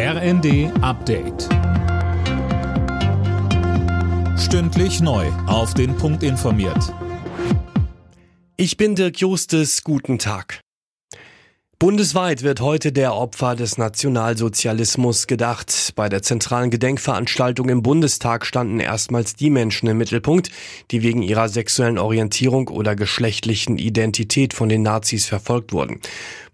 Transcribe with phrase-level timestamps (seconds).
[0.00, 1.48] RND Update.
[4.38, 5.26] Stündlich neu.
[5.48, 6.94] Auf den Punkt informiert.
[8.56, 9.82] Ich bin Dirk Justes.
[9.82, 10.60] Guten Tag.
[11.80, 15.92] Bundesweit wird heute der Opfer des Nationalsozialismus gedacht.
[15.96, 20.50] Bei der zentralen Gedenkveranstaltung im Bundestag standen erstmals die Menschen im Mittelpunkt,
[20.92, 26.00] die wegen ihrer sexuellen Orientierung oder geschlechtlichen Identität von den Nazis verfolgt wurden.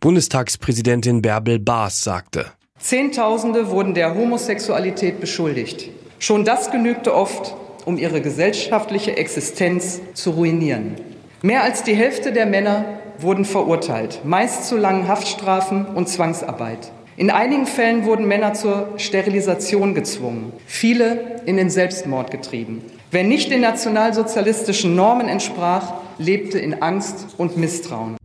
[0.00, 2.50] Bundestagspräsidentin Bärbel Baas sagte.
[2.84, 5.88] Zehntausende wurden der Homosexualität beschuldigt.
[6.18, 7.56] Schon das genügte oft,
[7.86, 10.96] um ihre gesellschaftliche Existenz zu ruinieren.
[11.40, 12.84] Mehr als die Hälfte der Männer
[13.18, 16.92] wurden verurteilt, meist zu langen Haftstrafen und Zwangsarbeit.
[17.16, 22.82] In einigen Fällen wurden Männer zur Sterilisation gezwungen, viele in den Selbstmord getrieben.
[23.11, 28.18] Wer nicht den nationalsozialistischen Normen entsprach, lebte in Angst und Misstrauen.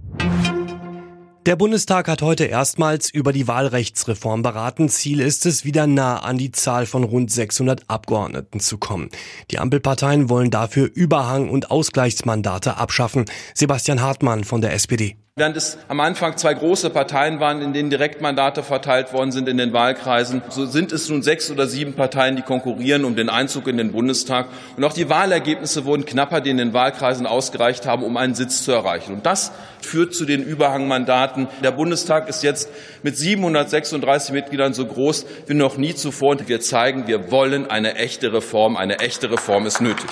[1.50, 4.88] Der Bundestag hat heute erstmals über die Wahlrechtsreform beraten.
[4.88, 9.10] Ziel ist es, wieder nah an die Zahl von rund 600 Abgeordneten zu kommen.
[9.50, 13.26] Die Ampelparteien wollen dafür Überhang- und Ausgleichsmandate abschaffen.
[13.56, 15.18] Sebastian Hartmann von der SPD.
[15.40, 19.56] Während es am Anfang zwei große Parteien waren, in denen Direktmandate verteilt worden sind in
[19.56, 23.68] den Wahlkreisen, so sind es nun sechs oder sieben Parteien, die konkurrieren um den Einzug
[23.70, 24.48] in den Bundestag.
[24.76, 28.64] Und auch die Wahlergebnisse wurden knapper, die in den Wahlkreisen ausgereicht haben, um einen Sitz
[28.64, 29.14] zu erreichen.
[29.14, 31.48] Und das führt zu den Überhangmandaten.
[31.64, 32.70] Der Bundestag ist jetzt
[33.02, 36.32] mit 736 Mitgliedern so groß wie noch nie zuvor.
[36.32, 38.76] Und wir zeigen, wir wollen eine echte Reform.
[38.76, 40.10] Eine echte Reform ist nötig.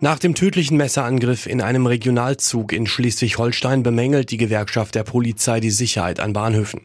[0.00, 5.72] Nach dem tödlichen Messerangriff in einem Regionalzug in Schleswig-Holstein bemängelt die Gewerkschaft der Polizei die
[5.72, 6.82] Sicherheit an Bahnhöfen.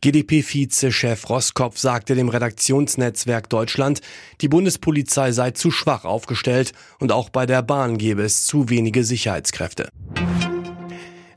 [0.00, 4.00] GdP-Vize-Chef Roskopf sagte dem Redaktionsnetzwerk Deutschland,
[4.40, 9.04] die Bundespolizei sei zu schwach aufgestellt und auch bei der Bahn gebe es zu wenige
[9.04, 9.88] Sicherheitskräfte.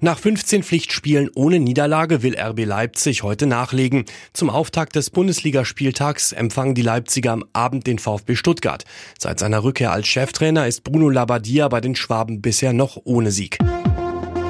[0.01, 4.05] Nach 15 Pflichtspielen ohne Niederlage will RB Leipzig heute nachlegen.
[4.31, 8.85] Zum Auftakt des Bundesligaspieltags empfangen die Leipziger am Abend den VfB Stuttgart.
[9.17, 13.57] Seit seiner Rückkehr als Cheftrainer ist Bruno Labbadia bei den Schwaben bisher noch ohne Sieg.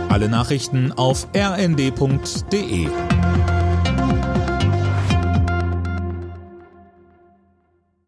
[0.09, 2.87] Alle Nachrichten auf rnd.de